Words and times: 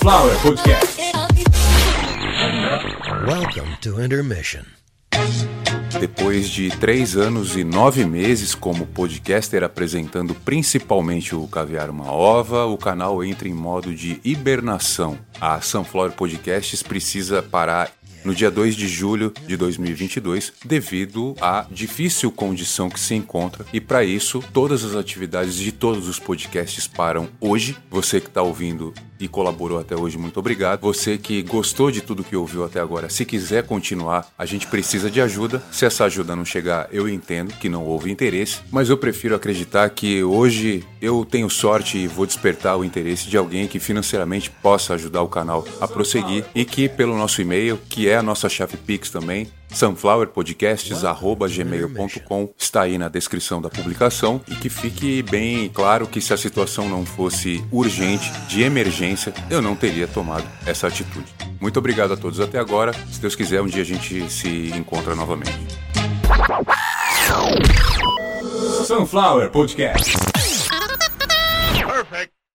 Sunflower 0.00 0.34
Podcast. 0.40 0.98
Welcome 3.26 3.76
to 3.82 4.02
Intermission. 4.02 4.62
Depois 6.00 6.48
de 6.48 6.70
três 6.70 7.18
anos 7.18 7.54
e 7.54 7.64
nove 7.64 8.06
meses 8.06 8.54
como 8.54 8.86
podcaster 8.86 9.62
apresentando 9.62 10.34
principalmente 10.34 11.34
o 11.34 11.46
Caviar 11.46 11.90
Uma 11.90 12.10
Ova, 12.10 12.64
o 12.64 12.78
canal 12.78 13.22
entra 13.22 13.46
em 13.46 13.52
modo 13.52 13.94
de 13.94 14.18
hibernação. 14.24 15.18
A 15.38 15.60
Sunflower 15.60 16.12
Podcasts 16.12 16.82
precisa 16.82 17.42
parar 17.42 17.92
no 18.24 18.34
dia 18.34 18.50
2 18.50 18.74
de 18.74 18.88
julho 18.88 19.32
de 19.46 19.56
2022, 19.56 20.52
devido 20.64 21.34
à 21.40 21.66
difícil 21.70 22.30
condição 22.30 22.88
que 22.88 23.00
se 23.00 23.14
encontra. 23.14 23.64
E 23.72 23.80
para 23.80 24.04
isso, 24.04 24.42
todas 24.52 24.84
as 24.84 24.94
atividades 24.94 25.54
de 25.54 25.72
todos 25.72 26.08
os 26.08 26.18
podcasts 26.18 26.86
param 26.86 27.28
hoje. 27.40 27.76
Você 27.90 28.20
que 28.20 28.28
está 28.28 28.42
ouvindo 28.42 28.92
e 29.18 29.28
colaborou 29.28 29.78
até 29.78 29.94
hoje, 29.94 30.16
muito 30.16 30.40
obrigado. 30.40 30.80
Você 30.80 31.18
que 31.18 31.42
gostou 31.42 31.90
de 31.90 32.00
tudo 32.00 32.24
que 32.24 32.34
ouviu 32.34 32.64
até 32.64 32.80
agora, 32.80 33.10
se 33.10 33.24
quiser 33.24 33.64
continuar, 33.64 34.32
a 34.38 34.46
gente 34.46 34.66
precisa 34.66 35.10
de 35.10 35.20
ajuda. 35.20 35.62
Se 35.70 35.84
essa 35.84 36.04
ajuda 36.04 36.34
não 36.34 36.44
chegar, 36.44 36.88
eu 36.90 37.08
entendo 37.08 37.52
que 37.54 37.68
não 37.68 37.84
houve 37.84 38.10
interesse, 38.10 38.60
mas 38.70 38.88
eu 38.88 38.96
prefiro 38.96 39.34
acreditar 39.34 39.90
que 39.90 40.22
hoje 40.24 40.84
eu 41.00 41.24
tenho 41.24 41.50
sorte 41.50 41.98
e 41.98 42.06
vou 42.06 42.26
despertar 42.26 42.76
o 42.78 42.84
interesse 42.84 43.28
de 43.28 43.36
alguém 43.36 43.68
que 43.68 43.78
financeiramente 43.78 44.50
possa 44.50 44.94
ajudar 44.94 45.22
o 45.22 45.28
canal 45.28 45.66
a 45.80 45.86
prosseguir 45.86 46.44
e 46.54 46.64
que 46.64 46.88
pelo 46.88 47.16
nosso 47.16 47.42
e-mail, 47.42 47.78
que 47.88 48.08
é 48.08 48.09
a 48.14 48.22
nossa 48.22 48.48
chave 48.48 48.76
Pix 48.76 49.10
também, 49.10 49.48
sunflowerpodcasts@gmail.com 49.68 52.54
está 52.58 52.82
aí 52.82 52.98
na 52.98 53.08
descrição 53.08 53.60
da 53.60 53.68
publicação 53.68 54.40
e 54.48 54.54
que 54.54 54.68
fique 54.68 55.22
bem 55.22 55.68
claro 55.68 56.06
que 56.06 56.20
se 56.20 56.32
a 56.32 56.36
situação 56.36 56.88
não 56.88 57.04
fosse 57.04 57.64
urgente, 57.70 58.30
de 58.48 58.62
emergência, 58.62 59.32
eu 59.50 59.62
não 59.62 59.76
teria 59.76 60.08
tomado 60.08 60.46
essa 60.66 60.88
atitude. 60.88 61.26
Muito 61.60 61.78
obrigado 61.78 62.12
a 62.12 62.16
todos 62.16 62.40
até 62.40 62.58
agora. 62.58 62.92
Se 63.10 63.20
Deus 63.20 63.34
quiser, 63.34 63.60
um 63.60 63.66
dia 63.66 63.82
a 63.82 63.86
gente 63.86 64.30
se 64.30 64.72
encontra 64.76 65.14
novamente. 65.14 65.52
Sunflower 68.86 69.50
Podcast. 69.50 70.14